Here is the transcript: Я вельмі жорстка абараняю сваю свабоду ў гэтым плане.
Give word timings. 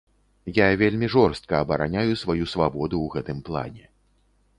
Я 0.57 0.67
вельмі 0.81 1.09
жорстка 1.15 1.59
абараняю 1.65 2.13
сваю 2.21 2.47
свабоду 2.53 2.95
ў 3.01 3.07
гэтым 3.17 3.45
плане. 3.51 3.85